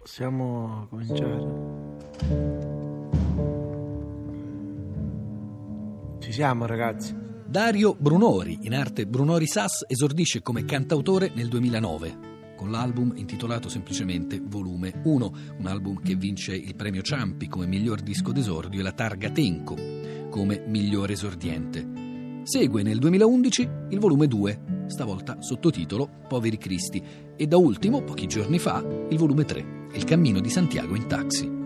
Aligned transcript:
Possiamo 0.00 0.86
cominciare? 0.88 1.68
Ci 6.20 6.32
siamo 6.32 6.66
ragazzi. 6.66 7.14
Dario 7.46 7.94
Brunori, 7.98 8.60
in 8.62 8.74
arte 8.74 9.06
Brunori 9.06 9.46
Sass, 9.46 9.84
esordisce 9.86 10.40
come 10.40 10.64
cantautore 10.64 11.32
nel 11.34 11.48
2009 11.48 12.28
con 12.60 12.70
l'album 12.70 13.14
intitolato 13.16 13.70
semplicemente 13.70 14.38
Volume 14.38 15.00
1, 15.02 15.32
un 15.56 15.66
album 15.66 15.98
che 16.02 16.14
vince 16.14 16.54
il 16.54 16.74
premio 16.74 17.00
Ciampi 17.00 17.48
come 17.48 17.64
miglior 17.64 18.02
disco 18.02 18.32
d'esordio 18.32 18.80
e 18.80 18.82
la 18.82 18.92
targa 18.92 19.30
Tenco 19.30 19.76
come 20.28 20.62
miglior 20.66 21.10
esordiente. 21.10 22.42
Segue 22.42 22.82
nel 22.82 22.98
2011 22.98 23.68
il 23.88 23.98
volume 23.98 24.26
2, 24.26 24.60
stavolta 24.90 25.40
sottotitolo 25.40 26.08
Poveri 26.28 26.58
Cristi, 26.58 27.02
e 27.36 27.46
da 27.46 27.56
ultimo, 27.56 28.02
pochi 28.02 28.26
giorni 28.26 28.58
fa, 28.58 28.84
il 29.08 29.16
volume 29.16 29.44
3, 29.44 29.88
Il 29.94 30.04
cammino 30.04 30.40
di 30.40 30.50
Santiago 30.50 30.94
in 30.94 31.06
taxi. 31.06 31.59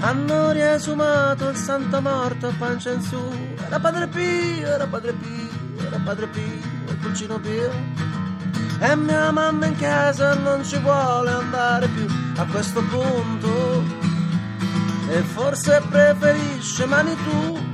Hanno 0.00 0.50
riesumato 0.50 1.50
il 1.50 1.56
santo 1.56 2.00
morto 2.00 2.46
a 2.48 2.52
pancia 2.58 2.90
in 2.90 3.02
su. 3.02 3.20
Era 3.66 3.78
padre 3.78 4.08
Pio, 4.08 4.66
era 4.66 4.86
padre 4.86 5.12
Pio, 5.12 5.86
era 5.86 6.00
padre 6.02 6.26
Pio, 6.28 6.42
il 6.88 6.96
pulcino 6.96 7.38
Pio. 7.38 7.70
E 8.80 8.96
mia 8.96 9.30
mamma 9.30 9.66
in 9.66 9.76
casa 9.76 10.34
non 10.34 10.64
ci 10.64 10.78
vuole 10.78 11.30
andare 11.30 11.86
più 11.88 12.06
a 12.36 12.44
questo 12.46 12.82
punto. 12.84 13.84
E 15.10 15.20
forse 15.20 15.82
preferisce 15.90 16.86
mani 16.86 17.14
tu. 17.16 17.68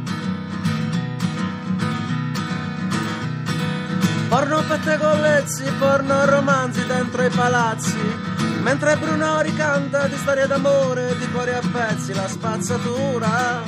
Porno 4.28 4.64
pettegolezzi, 4.64 5.64
porno 5.78 6.24
romanzi 6.24 6.84
dentro 6.86 7.22
i 7.22 7.30
palazzi. 7.30 8.45
Mentre 8.66 8.96
Bruno 8.96 9.40
ricanta 9.42 10.08
di 10.08 10.16
storie 10.16 10.48
d'amore, 10.48 11.16
di 11.18 11.30
cuori 11.30 11.52
a 11.52 11.60
pezzi 11.60 12.12
la 12.12 12.26
spazzatura. 12.26 13.62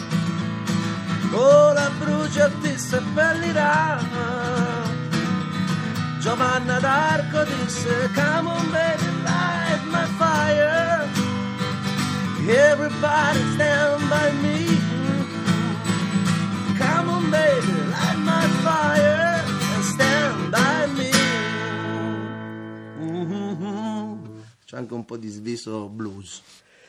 La 1.30 1.90
brucia 1.96 2.50
ti 2.60 2.76
seppellirà. 2.76 3.96
Giovanna 6.18 6.80
d'Arco 6.80 7.44
disse, 7.44 8.10
come 8.12 8.48
on 8.48 8.70
baby, 8.72 9.22
light 9.22 9.84
my 9.84 10.04
fire. 10.18 11.06
Everybody 12.44 13.52
stand 13.54 13.97
C'è 24.68 24.76
anche 24.76 24.92
un 24.92 25.06
po' 25.06 25.16
di 25.16 25.28
sviso 25.28 25.88
blues. 25.88 26.42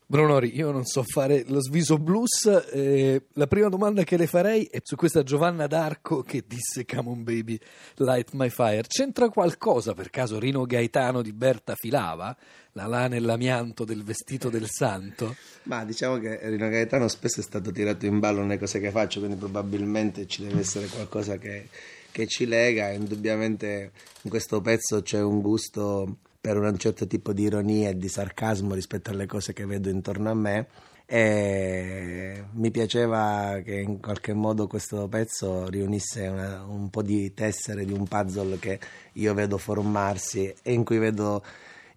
Brunori, 0.05 0.53
io 0.53 0.69
non 0.69 0.83
so 0.83 1.01
fare 1.01 1.45
lo 1.47 1.61
sviso 1.61 1.97
blues. 1.97 2.43
eh, 2.73 3.27
la 3.35 3.47
prima 3.47 3.69
domanda 3.69 4.03
che 4.03 4.17
le 4.17 4.27
farei 4.27 4.65
è 4.65 4.79
su 4.83 4.97
questa 4.97 5.23
Giovanna 5.23 5.65
d'Arco 5.65 6.21
che 6.21 6.43
disse 6.45 6.83
Come 6.83 7.07
on 7.07 7.23
baby, 7.23 7.57
light 7.95 8.31
my 8.33 8.49
fire. 8.49 8.83
C'entra 8.85 9.29
qualcosa 9.29 9.93
per 9.93 10.09
caso 10.09 10.39
Rino 10.39 10.65
Gaetano 10.65 11.21
di 11.21 11.31
Berta 11.31 11.73
Filava? 11.75 12.35
La 12.73 12.85
lana 12.85 13.15
e 13.15 13.19
l'amianto 13.21 13.85
del 13.85 14.03
vestito 14.03 14.49
del 14.49 14.67
santo? 14.67 15.37
Ma 15.63 15.85
diciamo 15.85 16.19
che 16.19 16.37
Rino 16.49 16.67
Gaetano 16.67 17.07
spesso 17.07 17.39
è 17.39 17.43
stato 17.43 17.71
tirato 17.71 18.05
in 18.05 18.19
ballo 18.19 18.41
nelle 18.41 18.59
cose 18.59 18.81
che 18.81 18.91
faccio, 18.91 19.19
quindi 19.19 19.37
probabilmente 19.37 20.27
ci 20.27 20.45
deve 20.45 20.59
essere 20.59 20.87
qualcosa 20.87 21.37
che, 21.37 21.69
che 22.11 22.27
ci 22.27 22.45
lega. 22.45 22.89
Indubbiamente 22.89 23.93
in 24.23 24.29
questo 24.29 24.59
pezzo 24.59 25.01
c'è 25.01 25.21
un 25.21 25.39
gusto 25.39 26.17
per 26.39 26.57
un 26.57 26.77
certo 26.77 27.05
tipo 27.07 27.33
di 27.33 27.43
ironia 27.43 27.89
e 27.89 27.97
di 27.97 28.07
sarcasmo 28.07 28.73
rispetto 28.73 29.11
alle 29.11 29.25
cose 29.25 29.53
che 29.53 29.65
vedo 29.65 29.89
intorno 29.89 30.29
a 30.29 30.33
me. 30.33 30.67
E 31.05 32.45
mi 32.51 32.69
piaceva 32.69 33.59
che 33.63 33.79
in 33.79 33.99
qualche 33.99 34.33
modo 34.33 34.67
questo 34.67 35.07
pezzo 35.07 35.67
riunisse 35.67 36.27
una- 36.27 36.63
un 36.63 36.89
po' 36.89 37.01
di 37.01 37.33
tessere 37.33 37.83
di 37.83 37.93
un 37.93 38.05
puzzle 38.05 38.59
che 38.59 38.79
io 39.13 39.33
vedo 39.33 39.57
formarsi 39.57 40.53
e 40.61 40.71
in 40.71 40.83
cui 40.83 40.99
vedo 40.99 41.43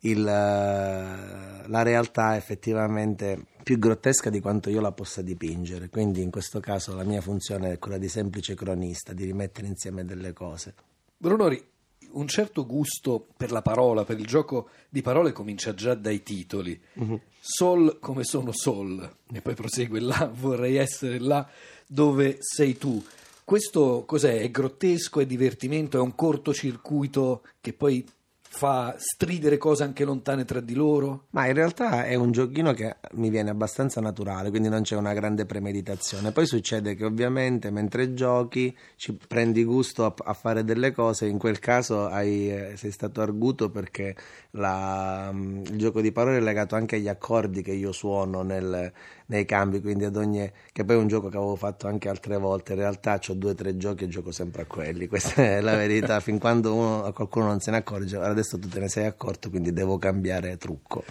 il, 0.00 0.22
la 0.24 1.82
realtà 1.82 2.36
effettivamente 2.36 3.38
più 3.62 3.78
grottesca 3.78 4.30
di 4.30 4.40
quanto 4.40 4.70
io 4.70 4.80
la 4.80 4.92
possa 4.92 5.22
dipingere. 5.22 5.88
Quindi 5.88 6.22
in 6.22 6.30
questo 6.30 6.58
caso 6.58 6.96
la 6.96 7.04
mia 7.04 7.20
funzione 7.20 7.72
è 7.72 7.78
quella 7.78 7.98
di 7.98 8.08
semplice 8.08 8.54
cronista, 8.54 9.12
di 9.12 9.24
rimettere 9.24 9.66
insieme 9.66 10.04
delle 10.04 10.32
cose. 10.32 10.74
Brunori, 11.16 11.62
un 12.14 12.28
certo 12.28 12.66
gusto 12.66 13.26
per 13.36 13.50
la 13.50 13.62
parola, 13.62 14.04
per 14.04 14.18
il 14.18 14.26
gioco 14.26 14.68
di 14.88 15.02
parole 15.02 15.32
comincia 15.32 15.74
già 15.74 15.94
dai 15.94 16.22
titoli. 16.22 16.80
Sol 17.40 17.98
come 18.00 18.24
sono 18.24 18.52
Sol, 18.52 19.16
e 19.32 19.40
poi 19.40 19.54
prosegue 19.54 20.00
là, 20.00 20.30
vorrei 20.32 20.76
essere 20.76 21.18
là 21.18 21.48
dove 21.86 22.36
sei 22.40 22.78
tu. 22.78 23.02
Questo 23.44 24.04
cos'è? 24.06 24.40
È 24.40 24.50
grottesco, 24.50 25.20
è 25.20 25.26
divertimento, 25.26 25.98
è 25.98 26.00
un 26.00 26.14
cortocircuito 26.14 27.42
che 27.60 27.72
poi 27.72 28.06
fa 28.54 28.94
stridere 28.98 29.56
cose 29.56 29.82
anche 29.82 30.04
lontane 30.04 30.44
tra 30.44 30.60
di 30.60 30.74
loro? 30.74 31.24
Ma 31.30 31.46
in 31.46 31.54
realtà 31.54 32.04
è 32.04 32.14
un 32.14 32.32
giochino 32.32 32.74
che 32.74 32.96
mi 33.12 33.30
viene 33.30 33.48
abbastanza 33.48 34.00
naturale, 34.00 34.50
quindi 34.50 34.68
non 34.68 34.82
c'è 34.82 34.94
una 34.94 35.14
grande 35.14 35.46
premeditazione. 35.46 36.32
Poi 36.32 36.46
succede 36.46 36.94
che 36.94 37.04
ovviamente 37.06 37.70
mentre 37.70 38.12
giochi 38.12 38.76
ci 38.96 39.16
prendi 39.26 39.64
gusto 39.64 40.04
a, 40.04 40.14
a 40.24 40.34
fare 40.34 40.64
delle 40.64 40.92
cose, 40.92 41.26
in 41.26 41.38
quel 41.38 41.58
caso 41.58 42.06
hai, 42.06 42.50
eh, 42.52 42.76
sei 42.76 42.90
stato 42.90 43.22
arguto 43.22 43.70
perché 43.70 44.14
la- 44.52 45.30
mm, 45.32 45.64
il 45.64 45.78
gioco 45.78 46.02
di 46.02 46.12
parole 46.12 46.36
è 46.36 46.40
legato 46.40 46.74
anche 46.74 46.96
agli 46.96 47.08
accordi 47.08 47.62
che 47.62 47.72
io 47.72 47.90
suono 47.92 48.42
nel- 48.42 48.92
nei 49.32 49.46
cambi, 49.46 49.80
quindi 49.80 50.04
ad 50.04 50.16
ogni... 50.16 50.50
che 50.72 50.84
poi 50.84 50.96
è 50.96 50.98
un 50.98 51.08
gioco 51.08 51.28
che 51.28 51.36
avevo 51.38 51.56
fatto 51.56 51.86
anche 51.86 52.08
altre 52.08 52.36
volte, 52.36 52.72
in 52.74 52.78
realtà 52.78 53.18
ho 53.26 53.32
due 53.32 53.52
o 53.52 53.54
tre 53.54 53.76
giochi 53.78 54.04
e 54.04 54.08
gioco 54.08 54.30
sempre 54.30 54.62
a 54.62 54.66
quelli, 54.66 55.08
questa 55.08 55.42
è 55.42 55.60
la 55.60 55.74
verità, 55.74 56.20
fin 56.20 56.38
quando 56.38 56.74
uno- 56.74 57.12
qualcuno 57.12 57.46
non 57.46 57.60
se 57.60 57.70
ne 57.70 57.78
accorge, 57.78 58.16
adesso 58.16 58.58
tu 58.58 58.68
te 58.68 58.78
ne 58.78 58.88
sei 58.88 59.06
accorto, 59.06 59.48
quindi 59.48 59.72
devo 59.72 59.98
cambiare 59.98 60.56
trucco. 60.58 61.04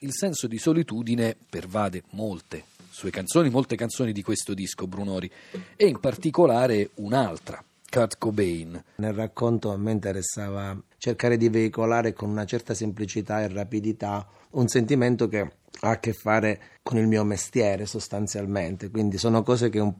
Il 0.00 0.12
senso 0.12 0.46
di 0.46 0.58
solitudine 0.58 1.36
pervade 1.48 2.02
molte 2.10 2.64
sue 2.90 3.10
canzoni, 3.10 3.48
molte 3.48 3.76
canzoni 3.76 4.12
di 4.12 4.22
questo 4.22 4.54
disco, 4.54 4.88
Brunori, 4.88 5.30
e 5.76 5.86
in 5.86 6.00
particolare 6.00 6.90
un'altra, 6.94 7.62
Kurt 7.88 8.18
Cobain. 8.18 8.82
Nel 8.96 9.12
racconto 9.12 9.70
a 9.70 9.76
me 9.76 9.92
interessava 9.92 10.76
cercare 10.96 11.36
di 11.36 11.48
veicolare 11.48 12.12
con 12.12 12.28
una 12.28 12.44
certa 12.44 12.74
semplicità 12.74 13.40
e 13.40 13.48
rapidità 13.48 14.26
un 14.50 14.66
sentimento 14.66 15.28
che 15.28 15.48
ha 15.80 15.90
a 15.90 15.98
che 15.98 16.12
fare 16.12 16.60
con 16.82 16.98
il 16.98 17.06
mio 17.06 17.24
mestiere 17.24 17.86
sostanzialmente, 17.86 18.90
quindi 18.90 19.18
sono 19.18 19.42
cose 19.42 19.68
che 19.68 19.92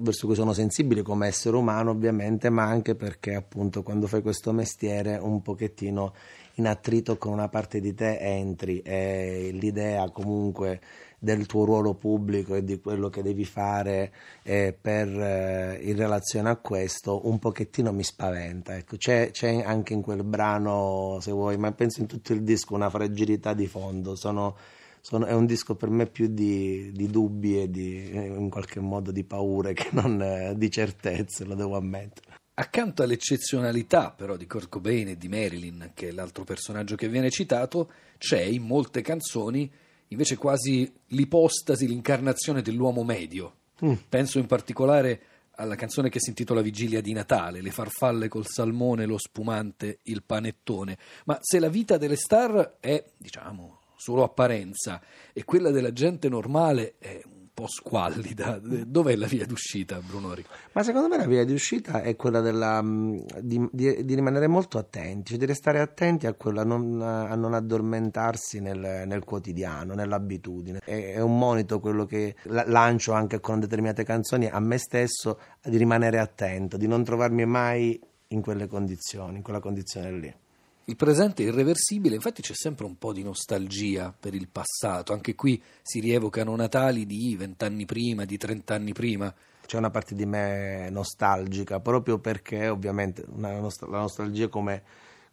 verso 0.00 0.26
cui 0.26 0.34
sono 0.36 0.52
sensibile 0.52 1.02
come 1.02 1.26
essere 1.26 1.56
umano 1.56 1.90
ovviamente, 1.90 2.50
ma 2.50 2.64
anche 2.64 2.94
perché 2.94 3.34
appunto 3.34 3.82
quando 3.82 4.06
fai 4.06 4.22
questo 4.22 4.52
mestiere 4.52 5.16
un 5.16 5.42
pochettino 5.42 6.12
in 6.54 6.66
attrito 6.66 7.18
con 7.18 7.32
una 7.32 7.48
parte 7.48 7.80
di 7.80 7.94
te 7.94 8.18
entri 8.18 8.80
e 8.80 9.50
l'idea 9.52 10.08
comunque 10.10 10.80
del 11.18 11.46
tuo 11.46 11.64
ruolo 11.64 11.94
pubblico 11.94 12.54
e 12.54 12.62
di 12.62 12.78
quello 12.80 13.08
che 13.08 13.22
devi 13.22 13.44
fare 13.44 14.12
eh, 14.42 14.76
per, 14.78 15.08
eh, 15.08 15.78
in 15.82 15.96
relazione 15.96 16.50
a 16.50 16.56
questo 16.56 17.26
un 17.26 17.38
pochettino 17.38 17.92
mi 17.92 18.02
spaventa. 18.02 18.76
Ecco, 18.76 18.96
c'è, 18.96 19.30
c'è 19.30 19.62
anche 19.62 19.92
in 19.92 20.02
quel 20.02 20.24
brano, 20.24 21.18
se 21.20 21.32
vuoi, 21.32 21.56
ma 21.56 21.72
penso 21.72 22.00
in 22.00 22.06
tutto 22.06 22.32
il 22.32 22.42
disco 22.42 22.74
una 22.74 22.90
fragilità 22.90 23.54
di 23.54 23.66
fondo. 23.66 24.14
Sono, 24.14 24.56
sono- 25.08 25.26
è 25.26 25.32
un 25.32 25.46
disco 25.46 25.76
per 25.76 25.88
me 25.88 26.06
più 26.06 26.26
di, 26.26 26.90
di 26.90 27.08
dubbi 27.08 27.62
e 27.62 27.70
di, 27.70 28.10
eh, 28.10 28.26
in 28.26 28.50
qualche 28.50 28.80
modo 28.80 29.12
di 29.12 29.22
paure 29.22 29.72
che 29.72 29.90
non 29.92 30.20
eh, 30.20 30.54
di 30.56 30.68
certezze, 30.68 31.44
lo 31.44 31.54
devo 31.54 31.76
ammettere. 31.76 32.34
Accanto 32.54 33.04
all'eccezionalità 33.04 34.10
però 34.10 34.36
di 34.36 34.48
Kurt 34.48 34.68
Cobain 34.68 35.06
e 35.06 35.16
di 35.16 35.28
Marilyn, 35.28 35.92
che 35.94 36.08
è 36.08 36.10
l'altro 36.10 36.42
personaggio 36.42 36.96
che 36.96 37.08
viene 37.08 37.30
citato, 37.30 37.92
c'è 38.18 38.40
in 38.40 38.64
molte 38.64 39.00
canzoni 39.00 39.70
invece 40.08 40.36
quasi 40.36 40.92
l'ipostasi, 41.08 41.86
l'incarnazione 41.86 42.60
dell'uomo 42.60 43.04
medio. 43.04 43.58
Penso 44.08 44.40
in 44.40 44.46
particolare 44.46 45.20
alla 45.58 45.76
canzone 45.76 46.08
che 46.08 46.18
si 46.18 46.30
intitola 46.30 46.62
Vigilia 46.62 47.00
di 47.00 47.12
Natale, 47.12 47.60
le 47.60 47.70
farfalle 47.70 48.26
col 48.26 48.46
salmone, 48.46 49.06
lo 49.06 49.18
spumante, 49.18 50.00
il 50.04 50.24
panettone. 50.24 50.98
Ma 51.26 51.38
se 51.40 51.60
la 51.60 51.68
vita 51.68 51.96
delle 51.96 52.16
star 52.16 52.78
è, 52.80 53.04
diciamo, 53.16 53.82
solo 54.06 54.22
apparenza 54.22 55.00
e 55.32 55.44
quella 55.44 55.72
della 55.72 55.92
gente 55.92 56.28
normale 56.28 56.94
è 56.98 57.20
un 57.24 57.48
po' 57.52 57.66
squallida. 57.66 58.60
Dov'è 58.62 59.16
la 59.16 59.26
via 59.26 59.44
d'uscita, 59.46 59.98
Brunori? 59.98 60.44
Ma 60.74 60.84
secondo 60.84 61.08
me 61.08 61.16
la 61.16 61.26
via 61.26 61.44
d'uscita 61.44 62.02
è 62.02 62.14
quella 62.14 62.40
della, 62.40 62.80
mm, 62.80 63.18
di, 63.40 63.68
di, 63.72 64.04
di, 64.04 64.14
rimanere 64.14 64.46
molto 64.46 64.78
attenti, 64.78 65.30
cioè 65.30 65.38
di 65.38 65.46
restare 65.46 65.80
attenti 65.80 66.28
a, 66.28 66.34
quello, 66.34 66.60
a, 66.60 66.64
non, 66.64 67.02
a 67.02 67.34
non 67.34 67.52
addormentarsi 67.52 68.60
nel, 68.60 69.02
nel, 69.06 69.24
quotidiano, 69.24 69.94
nell'abitudine. 69.94 70.78
È, 70.84 71.14
è, 71.14 71.20
un 71.20 71.36
monito 71.36 71.80
quello 71.80 72.04
che 72.04 72.36
lancio 72.44 73.12
anche 73.12 73.40
con 73.40 73.58
determinate 73.58 74.04
canzoni 74.04 74.46
a 74.46 74.60
me 74.60 74.78
stesso, 74.78 75.40
di 75.64 75.78
rimanere 75.78 76.20
attento, 76.20 76.76
di 76.76 76.86
non 76.86 77.02
trovarmi 77.02 77.44
mai 77.44 78.00
in 78.28 78.40
quelle 78.40 78.68
condizioni, 78.68 79.38
in 79.38 79.42
quella 79.42 79.58
condizione 79.58 80.12
lì. 80.12 80.34
Il 80.88 80.94
presente 80.94 81.42
è 81.42 81.48
irreversibile, 81.48 82.14
infatti 82.14 82.42
c'è 82.42 82.54
sempre 82.54 82.86
un 82.86 82.96
po' 82.96 83.12
di 83.12 83.24
nostalgia 83.24 84.14
per 84.16 84.36
il 84.36 84.46
passato, 84.46 85.12
anche 85.12 85.34
qui 85.34 85.60
si 85.82 85.98
rievocano 85.98 86.54
Natali 86.54 87.06
di 87.06 87.34
vent'anni 87.36 87.84
prima, 87.84 88.24
di 88.24 88.36
trent'anni 88.36 88.92
prima. 88.92 89.34
C'è 89.66 89.78
una 89.78 89.90
parte 89.90 90.14
di 90.14 90.24
me 90.26 90.88
nostalgica, 90.90 91.80
proprio 91.80 92.20
perché 92.20 92.68
ovviamente 92.68 93.24
nost- 93.26 93.82
la 93.82 93.98
nostalgia 93.98 94.46
come 94.46 94.84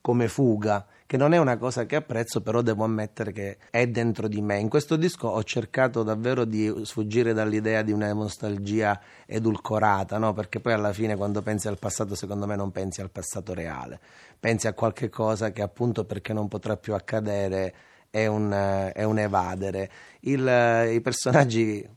come 0.03 0.27
fuga, 0.27 0.85
che 1.05 1.15
non 1.15 1.33
è 1.33 1.37
una 1.37 1.55
cosa 1.55 1.85
che 1.85 1.95
apprezzo, 1.95 2.41
però 2.41 2.61
devo 2.61 2.83
ammettere 2.83 3.31
che 3.31 3.57
è 3.69 3.87
dentro 3.87 4.27
di 4.27 4.41
me. 4.41 4.59
In 4.59 4.67
questo 4.67 4.97
disco 4.97 5.29
ho 5.29 5.41
cercato 5.43 6.03
davvero 6.03 6.43
di 6.43 6.81
sfuggire 6.83 7.31
dall'idea 7.31 7.83
di 7.83 7.93
una 7.93 8.11
nostalgia 8.11 8.99
edulcorata, 9.25 10.17
no? 10.17 10.33
perché 10.33 10.59
poi 10.59 10.73
alla 10.73 10.91
fine 10.91 11.15
quando 11.15 11.41
pensi 11.41 11.69
al 11.69 11.79
passato, 11.79 12.15
secondo 12.15 12.45
me 12.45 12.57
non 12.57 12.71
pensi 12.71 12.99
al 12.99 13.11
passato 13.11 13.53
reale, 13.53 13.97
pensi 14.37 14.67
a 14.67 14.73
qualche 14.73 15.07
cosa 15.07 15.53
che 15.53 15.61
appunto 15.61 16.03
perché 16.03 16.33
non 16.33 16.49
potrà 16.49 16.75
più 16.75 16.93
accadere 16.93 17.73
è 18.09 18.25
un, 18.25 18.51
è 18.93 19.03
un 19.03 19.19
evadere. 19.19 19.89
Il, 20.19 20.45
I 20.91 20.99
personaggi 20.99 21.87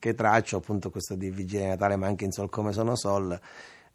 che 0.00 0.14
traccio, 0.14 0.56
appunto 0.56 0.90
questo 0.90 1.14
di 1.14 1.30
Vigilia 1.30 1.68
Natale, 1.68 1.94
ma 1.94 2.08
anche 2.08 2.24
in 2.24 2.32
Sol 2.32 2.50
come 2.50 2.72
sono 2.72 2.96
Sol, 2.96 3.38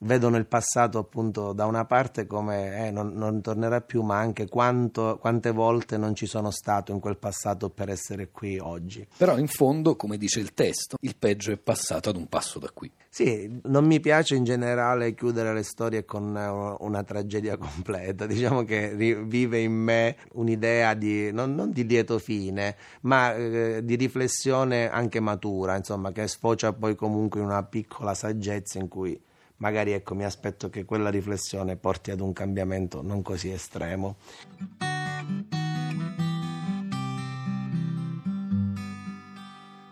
vedono 0.01 0.37
il 0.37 0.45
passato 0.45 0.97
appunto 0.97 1.53
da 1.53 1.65
una 1.65 1.85
parte 1.85 2.25
come 2.25 2.87
eh, 2.87 2.91
non, 2.91 3.13
non, 3.13 3.41
tornerà 3.41 3.81
più, 3.81 4.01
ma 4.01 4.17
anche 4.17 4.47
quanto, 4.47 5.17
quante 5.19 5.51
volte 5.51 5.97
non 5.97 6.15
ci 6.15 6.25
sono 6.25 6.51
stato 6.51 6.91
in 6.91 6.99
quel 6.99 7.17
passato 7.17 7.69
per 7.69 7.89
essere 7.89 8.29
qui 8.31 8.57
oggi. 8.57 9.05
Però 9.17 9.37
in 9.37 9.47
fondo, 9.47 9.95
come 9.95 10.17
dice 10.17 10.39
il 10.39 10.53
testo, 10.53 10.97
il 11.01 11.15
peggio 11.17 11.51
è 11.51 11.57
passato 11.57 12.09
ad 12.09 12.15
un 12.15 12.27
passo 12.27 12.59
da 12.59 12.69
qui. 12.73 12.91
Sì, 13.09 13.59
non 13.63 13.85
mi 13.85 13.99
piace 13.99 14.35
in 14.35 14.43
generale 14.43 15.13
chiudere 15.13 15.53
le 15.53 15.63
storie 15.63 16.05
con 16.05 16.23
una, 16.23 16.77
una 16.79 17.03
tragedia 17.03 17.57
completa, 17.57 18.25
diciamo 18.27 18.63
che 18.63 18.95
vive 18.95 19.59
in 19.59 19.73
me 19.73 20.15
un'idea 20.33 20.93
di, 20.93 21.31
non, 21.31 21.53
non 21.53 21.71
di 21.71 21.85
lieto 21.85 22.19
fine, 22.19 22.75
ma 23.01 23.35
eh, 23.35 23.81
di 23.83 23.95
riflessione 23.95 24.89
anche 24.89 25.19
matura, 25.19 25.75
insomma, 25.75 26.11
che 26.11 26.27
sfocia 26.27 26.73
poi 26.73 26.95
comunque 26.95 27.39
in 27.39 27.47
una 27.47 27.63
piccola 27.63 28.13
saggezza 28.13 28.79
in 28.79 28.87
cui 28.87 29.19
magari 29.61 29.91
ecco, 29.93 30.15
mi 30.15 30.25
aspetto 30.25 30.69
che 30.69 30.85
quella 30.85 31.09
riflessione 31.09 31.75
porti 31.77 32.11
ad 32.11 32.19
un 32.19 32.33
cambiamento 32.33 33.01
non 33.01 33.21
così 33.21 33.51
estremo. 33.51 34.17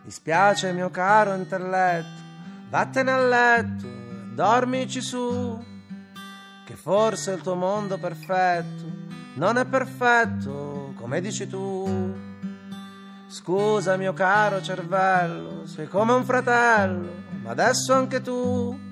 Mi 0.03 0.11
spiace 0.11 0.73
mio 0.73 0.89
caro 0.89 1.35
intelletto, 1.35 2.21
vattene 2.69 3.11
a 3.11 3.19
letto, 3.19 3.87
dormici 4.33 5.01
su, 5.01 5.63
che 6.65 6.75
forse 6.75 7.33
il 7.33 7.41
tuo 7.41 7.55
mondo 7.55 7.97
perfetto 7.99 9.07
non 9.35 9.57
è 9.57 9.65
perfetto 9.65 10.93
come 10.95 11.21
dici 11.21 11.47
tu. 11.47 12.27
Scusa 13.27 13.95
mio 13.95 14.13
caro 14.13 14.59
cervello, 14.59 15.67
sei 15.67 15.87
come 15.87 16.13
un 16.13 16.25
fratello, 16.25 17.11
ma 17.43 17.51
adesso 17.51 17.93
anche 17.93 18.21
tu 18.21 18.88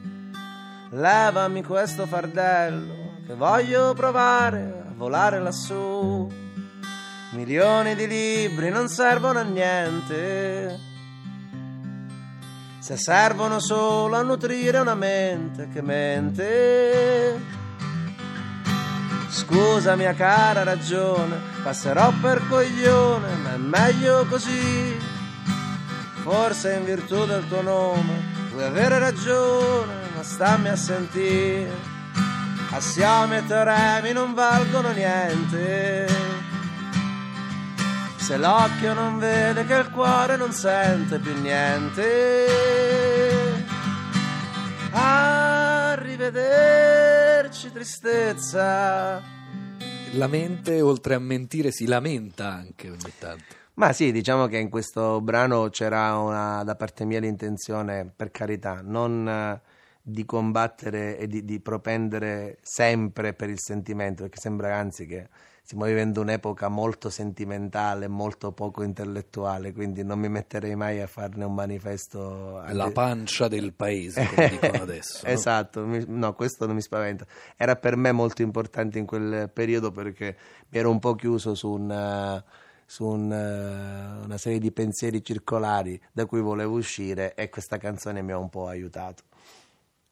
levami 0.89 1.63
questo 1.63 2.06
fardello 2.06 3.16
che 3.25 3.34
voglio 3.36 3.94
provare 3.94 4.84
a 4.88 4.94
volare 4.95 5.39
lassù. 5.39 6.30
Milioni 7.31 7.94
di 7.95 8.07
libri 8.07 8.69
non 8.69 8.88
servono 8.88 9.39
a 9.39 9.44
niente, 9.44 10.80
se 12.80 12.95
servono 12.95 13.60
solo 13.60 14.16
a 14.16 14.22
nutrire 14.22 14.80
una 14.80 14.95
mente 14.95 15.68
che 15.74 15.81
mente. 15.81 17.56
Scusa 19.30 19.98
mia 19.98 20.13
cara 20.13 20.63
ragione, 20.63 21.36
passerò 21.63 22.12
per 22.22 22.48
coglione, 22.48 23.36
ma 23.36 23.54
è 23.54 23.57
meglio 23.57 24.25
così. 24.25 24.98
Forse 26.24 26.75
in 26.75 26.86
virtù 26.86 27.25
del 27.25 27.45
tuo 27.48 27.62
nome 27.62 28.24
puoi 28.51 28.63
avere 28.63 29.00
ragione, 29.00 29.96
stammi 30.27 30.68
a 30.68 30.75
sentire. 30.75 31.95
Assiomi 32.71 33.38
e 33.38 33.45
teoremi 33.45 34.12
non 34.12 34.33
valgono 34.33 34.91
niente. 34.91 36.06
Se 38.18 38.35
l'occhio 38.38 38.94
non 38.94 39.19
vede 39.19 39.65
che 39.65 39.75
il 39.75 39.89
cuore 39.89 40.35
non 40.35 40.51
sente 40.51 41.19
più 41.19 41.33
niente. 41.39 42.45
Arrivederci 44.91 47.71
tristezza. 47.71 49.21
La 50.12 50.27
mente, 50.27 50.81
oltre 50.81 51.15
a 51.15 51.19
mentire, 51.19 51.71
si 51.71 51.88
lamenta 51.88 52.47
anche 52.47 52.89
ogni 52.89 53.13
tanto. 53.18 53.56
Ma 53.75 53.94
sì, 53.94 54.12
diciamo 54.12 54.47
che 54.47 54.57
in 54.57 54.69
questo 54.69 55.21
brano 55.21 55.69
c'era 55.69 56.18
una, 56.18 56.63
da 56.63 56.75
parte 56.75 57.06
mia 57.06 57.19
l'intenzione, 57.19 58.12
per 58.13 58.31
carità, 58.31 58.81
non 58.83 59.30
eh, 59.30 59.62
di 60.09 60.24
combattere 60.24 61.18
e 61.18 61.27
di, 61.27 61.44
di, 61.44 61.59
propendere 61.59 62.59
sempre 62.62 63.33
per 63.33 63.50
il 63.50 63.59
sentimento, 63.59 64.21
perché 64.24 64.39
sembra 64.39 64.74
anzi 64.74 65.06
che 65.06 65.27
stiamo 65.62 65.83
vivendo 65.83 66.21
un'epoca 66.21 66.69
molto 66.69 67.09
sentimentale, 67.09 68.07
molto 68.07 68.54
poco 68.54 68.83
intellettuale, 68.83 69.74
quindi 69.74 70.06
non 70.06 70.18
mi 70.18 70.30
metterei 70.30 70.75
mai 70.75 71.01
a 71.01 71.07
farne 71.07 71.44
un 71.44 71.54
manifesto. 71.54 72.63
La 72.71 72.89
pancia 72.92 73.50
del 73.50 73.74
paese, 73.74 74.25
come 74.33 74.48
dicono 74.62 74.81
adesso. 74.81 75.25
esatto, 75.25 75.86
no? 75.86 76.01
no, 76.07 76.33
questo 76.36 76.65
non 76.65 76.75
mi 76.75 76.81
spaventa. 76.81 77.25
Era 77.57 77.75
per 77.75 77.98
me 77.98 78.13
molto 78.13 78.42
importante 78.44 79.00
in 79.00 79.06
quel 79.06 79.50
periodo 79.54 79.92
perché 79.92 80.38
mi 80.69 80.80
ero 80.80 80.89
un 80.89 81.00
po' 81.00 81.15
chiuso 81.15 81.54
su 81.54 81.69
un 81.69 82.44
su 82.89 83.06
un, 83.06 83.30
una 83.30 84.38
serie 84.38 84.59
di 84.59 84.71
pensieri 84.71 85.21
circolari 85.21 86.01
da 86.13 86.25
cui 86.25 86.39
volevo 86.39 86.77
uscire 86.77 87.36
e 87.36 87.50
questa 87.50 87.75
canzone 87.75 88.21
mi 88.21 88.31
ha 88.31 88.38
un 88.38 88.48
po' 88.48 88.68
aiutato. 88.68 89.24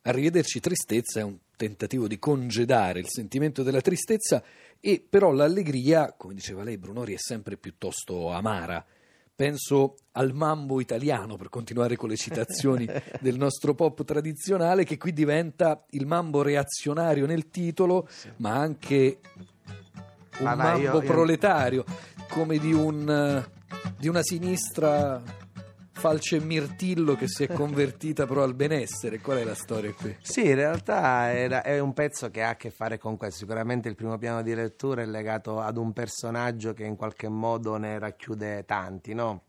Arrivederci 0.08 0.60
tristezza 0.60 1.20
è 1.20 1.24
un 1.24 1.38
tentativo 1.56 2.08
di 2.08 2.20
congedare 2.20 3.00
il 3.00 3.10
sentimento 3.10 3.64
della 3.64 3.82
tristezza 3.82 4.44
e 4.80 5.04
però 5.08 5.32
l'allegria, 5.32 6.14
come 6.16 6.36
diceva 6.36 6.64
lei 6.64 6.78
Brunori, 6.78 7.14
è 7.14 7.18
sempre 7.18 7.58
piuttosto 7.58 8.32
amara. 8.32 8.86
Penso 9.36 9.96
al 10.12 10.34
mambo 10.34 10.80
italiano, 10.80 11.38
per 11.38 11.50
continuare 11.50 11.96
con 11.96 12.10
le 12.10 12.18
citazioni 12.18 12.88
del 13.20 13.38
nostro 13.38 13.74
pop 13.74 14.06
tradizionale, 14.06 14.84
che 14.84 14.98
qui 14.98 15.12
diventa 15.12 15.84
il 15.90 16.06
mambo 16.06 16.44
reazionario 16.44 17.26
nel 17.26 17.50
titolo, 17.50 18.08
sì. 18.08 18.30
ma 18.38 18.54
anche 18.54 19.20
un 20.38 20.46
ma 20.46 20.56
mambo 20.56 20.80
io, 20.82 21.02
io... 21.02 21.08
proletario 21.08 21.84
come 22.30 22.60
di, 22.60 22.74
un, 22.74 23.44
di 23.98 24.08
una 24.08 24.22
sinistra 24.22 25.20
falce 26.06 26.40
mirtillo 26.40 27.16
che 27.16 27.28
si 27.28 27.46
è 27.46 27.48
convertita 27.52 28.28
però 28.28 28.44
al 28.44 28.54
benessere. 28.54 29.20
Qual 29.20 29.40
è 29.40 29.44
la 29.44 29.56
storia 29.56 29.92
qui? 29.92 30.16
Sì, 30.22 30.46
in 30.46 30.54
realtà 30.54 31.34
era, 31.34 31.64
è 31.64 31.80
un 31.80 31.94
pezzo 31.94 32.30
che 32.30 32.44
ha 32.44 32.50
a 32.50 32.56
che 32.56 32.70
fare 32.70 33.00
con 33.00 33.18
questo. 33.18 33.40
Sicuramente 33.40 33.90
il 33.90 33.96
primo 33.96 34.16
piano 34.20 34.44
di 34.44 34.54
lettura 34.54 35.02
è 35.02 35.06
legato 35.08 35.60
ad 35.60 35.78
un 35.78 35.94
personaggio 35.94 36.74
che 36.74 36.84
in 36.84 36.96
qualche 36.96 37.28
modo 37.28 37.78
ne 37.78 37.98
racchiude 37.98 38.66
tanti, 38.66 39.16
no? 39.16 39.42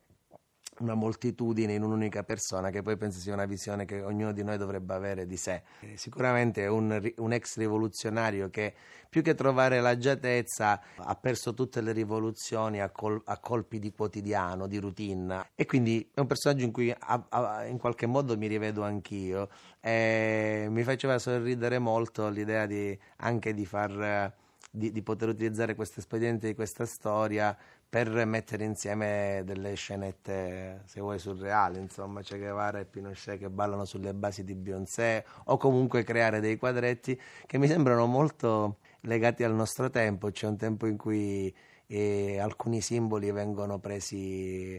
Una 0.79 0.95
moltitudine 0.95 1.75
in 1.75 1.83
un'unica 1.83 2.23
persona 2.23 2.71
che 2.71 2.83
poi 2.83 2.97
penso 2.97 3.19
sia 3.19 3.33
una 3.33 3.45
visione 3.47 3.85
che 3.85 4.03
ognuno 4.03 4.33
di 4.33 4.43
noi 4.43 4.59
dovrebbe 4.59 4.95
avere 4.95 5.27
di 5.27 5.37
sé. 5.37 5.63
Eh, 5.81 5.97
sicuramente 5.97 6.65
è 6.65 6.69
un, 6.69 7.13
un, 7.17 7.33
ex 7.33 7.57
rivoluzionario 7.57 8.51
che 8.51 8.75
più 9.09 9.23
che 9.23 9.35
trovare 9.35 9.81
l'agiatezza 9.81 10.81
ha 10.97 11.15
perso 11.15 11.55
tutte 11.55 11.81
le 11.81 11.93
rivoluzioni 11.93 12.81
a, 12.81 12.91
col, 12.91 13.21
a 13.25 13.39
colpi 13.39 13.79
di 13.79 13.93
quotidiano, 13.93 14.67
di 14.67 14.79
routine 14.79 15.51
e 15.55 15.67
quindi 15.67 16.11
è 16.13 16.21
un 16.21 16.27
personaggio 16.27 16.65
in 16.65 16.73
cui 16.73 16.91
a, 16.91 17.27
a, 17.29 17.65
in 17.65 17.79
qualche 17.79 18.07
modo 18.07 18.37
mi 18.37 18.47
rivedo 18.47 18.83
anch'io 18.83 19.49
e 19.81 20.67
mi 20.71 20.83
faceva 20.83 21.19
sorridere 21.19 21.79
molto 21.79 22.29
l'idea 22.29 22.67
di, 22.67 22.99
anche 23.17 23.55
di 23.55 23.67
far... 23.67 24.45
Di, 24.77 24.93
di 24.93 25.01
poter 25.01 25.31
utilizzare 25.31 25.75
questo 25.75 26.01
espediente 26.01 26.49
di 26.49 26.55
questa 26.55 26.85
storia 26.85 27.57
per 27.89 28.11
mettere 28.27 28.65
insieme 28.65 29.41
delle 29.47 29.73
scenette, 29.75 30.83
se 30.85 31.01
vuoi, 31.01 31.19
surreali, 31.19 31.79
insomma, 31.79 32.21
Che 32.21 32.37
Guevara 32.37 32.81
e 32.81 32.85
Pinochet 32.85 33.39
che 33.39 33.49
ballano 33.49 33.87
sulle 33.87 34.13
basi 34.13 34.45
di 34.45 34.55
Beyoncé, 34.55 35.25
o 35.45 35.57
comunque 35.57 36.05
creare 36.05 36.41
dei 36.41 36.59
quadretti 36.59 37.19
che 37.47 37.57
mi 37.57 37.69
sembrano 37.69 38.05
molto 38.05 38.81
legati 39.03 39.45
al 39.45 39.55
nostro 39.55 39.89
tempo. 39.89 40.31
C'è 40.31 40.47
un 40.47 40.59
tempo 40.59 40.85
in 40.87 40.99
cui 40.99 41.55
eh, 41.87 42.39
alcuni 42.39 42.83
simboli 42.83 43.31
vengono 43.31 43.79
presi 43.79 44.79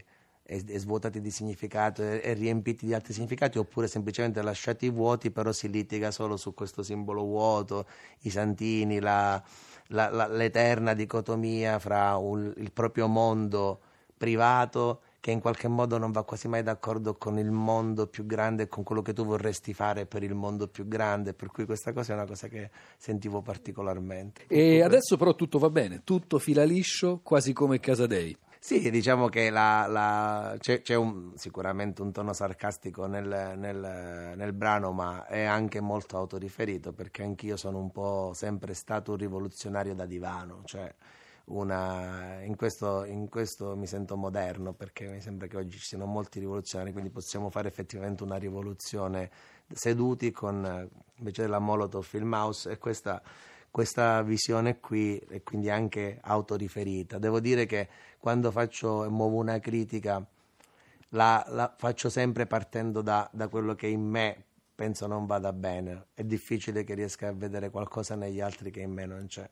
e, 0.50 0.64
e 0.66 0.80
svuotati 0.80 1.20
di 1.20 1.30
significato 1.30 2.02
e, 2.02 2.22
e, 2.24 2.34
riempiti 2.34 2.86
di 2.86 2.94
altri 2.94 3.12
significati 3.12 3.58
oppure 3.58 3.88
semplicemente 3.88 4.42
lasciati 4.42 4.90
vuoti 4.90 5.30
però 5.30 5.52
si 5.52 5.70
litiga 5.70 6.10
solo 6.10 6.38
su 6.38 6.54
questo 6.54 6.82
simbolo 6.84 7.24
vuoto, 7.24 7.86
i 8.22 8.30
santini, 8.30 9.00
la, 9.00 9.44
la, 9.88 10.10
la, 10.10 10.28
l'eterna 10.28 10.94
dicotomia 10.94 11.78
fra 11.80 12.16
un, 12.16 12.54
il 12.56 12.72
proprio 12.72 13.08
mondo 13.08 13.82
privato 14.16 15.02
che 15.20 15.32
in 15.32 15.42
qualche 15.42 15.68
modo 15.68 15.98
non 15.98 16.14
va 16.14 16.24
quasi 16.24 16.48
mai 16.48 16.64
d'accordo 16.64 17.16
con 17.16 17.38
il 17.38 17.52
mondo 17.52 18.08
più 18.08 18.26
grande 18.26 18.64
e 18.64 18.68
con 18.70 18.84
quello 18.86 19.02
che 19.02 19.12
tu 19.12 19.26
vorresti 19.26 19.74
fare 19.74 20.06
per 20.06 20.24
il 20.24 20.34
mondo 20.34 20.70
più 20.70 20.88
grande, 20.88 21.34
per 21.34 21.50
cui 21.52 21.66
questa 21.66 21.92
cosa 21.92 22.14
è 22.14 22.16
una 22.16 22.26
cosa 22.26 22.48
che 22.48 22.70
sentivo 22.98 23.42
particolarmente. 23.42 24.46
E 24.48 24.82
adesso 24.82 25.18
però 25.18 25.36
tutto 25.36 25.60
va 25.60 25.70
bene, 25.70 26.04
tutto 26.06 26.40
fila 26.40 26.64
liscio, 26.64 27.20
quasi 27.24 27.52
come 27.52 27.82
Casadei. 27.82 28.38
Sì, 28.68 28.92
diciamo 28.92 29.30
che 29.30 29.50
la, 29.50 29.88
la, 29.88 30.58
c'è, 30.60 30.82
c'è 30.82 30.96
un, 30.96 31.32
sicuramente 31.38 32.02
un 32.02 32.12
tono 32.12 32.34
sarcastico 32.34 33.06
nel, 33.06 33.54
nel, 33.56 34.34
nel, 34.36 34.52
brano, 34.52 34.92
ma 34.92 35.26
è 35.26 35.44
anche 35.46 35.80
molto 35.80 36.18
autoriferito 36.18 36.92
perché 36.92 37.24
anch'io 37.24 37.56
sono 37.56 37.78
un 37.78 37.92
po' 37.94 38.34
sempre 38.36 38.74
stato 38.74 39.12
un 39.12 39.18
rivoluzionario 39.20 39.96
da 39.96 40.06
divano, 40.06 40.64
cioè 40.66 40.94
una, 41.46 42.42
in, 42.44 42.58
questo, 42.58 43.06
in, 43.06 43.30
questo, 43.30 43.78
mi 43.78 43.88
sento 43.88 44.18
moderno 44.18 44.74
perché 44.74 45.08
mi 45.08 45.22
sembra 45.22 45.48
che 45.48 45.56
oggi 45.56 45.78
ci 45.78 45.86
siano 45.86 46.06
molti 46.06 46.40
rivoluzionari, 46.40 46.92
quindi 46.92 47.10
possiamo 47.10 47.50
fare 47.50 47.70
effettivamente 47.70 48.24
una 48.24 48.36
rivoluzione 48.36 49.32
seduti 49.72 50.32
con 50.32 50.90
invece 51.16 51.44
della 51.44 51.60
Molotov 51.60 52.04
Film 52.04 52.34
House 52.34 52.70
e 52.70 52.78
questa 52.78 53.22
questa 53.78 54.24
visione 54.24 54.80
qui 54.80 55.20
e 55.30 55.44
quindi 55.44 55.70
anche 55.70 56.18
autoriferita. 56.20 57.20
Devo 57.20 57.40
dire 57.40 57.68
che 57.68 57.88
quando 58.18 58.50
faccio 58.50 59.06
e 59.06 59.08
muovo 59.08 59.36
una 59.36 59.60
critica 59.60 60.26
la, 61.10 61.46
la 61.50 61.76
faccio 61.78 62.10
sempre 62.10 62.48
partendo 62.48 63.04
da, 63.04 63.30
da, 63.32 63.48
quello 63.48 63.76
che 63.76 63.86
in 63.86 64.02
me 64.02 64.46
penso 64.74 65.06
non 65.06 65.28
vada 65.28 65.54
bene. 65.54 66.08
È 66.16 66.24
difficile 66.24 66.84
che 66.84 66.96
riesca 66.96 67.28
a 67.28 67.34
vedere 67.34 67.70
qualcosa 67.70 68.16
negli 68.16 68.42
altri 68.42 68.72
che 68.72 68.80
in 68.80 68.94
me 68.94 69.06
non 69.06 69.28
c'è. 69.28 69.48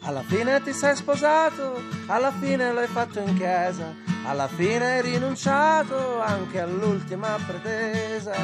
Alla 0.00 0.22
fine 0.22 0.60
ti 0.62 0.72
sei 0.72 0.96
sposato, 0.96 1.80
alla 2.08 2.32
fine 2.32 2.72
l'hai 2.72 2.88
fatto 2.88 3.20
in 3.20 3.36
chiesa 3.36 4.07
alla 4.28 4.46
fine 4.46 4.96
hai 4.96 5.02
rinunciato 5.02 6.20
anche 6.20 6.60
all'ultima 6.60 7.38
pretesa 7.46 8.34